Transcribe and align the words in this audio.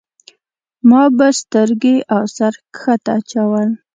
ما 0.89 1.03
به 1.17 1.27
سترګې 1.41 1.95
او 2.15 2.21
سر 2.35 2.53
ښکته 2.79 3.11
اچول. 3.17 3.69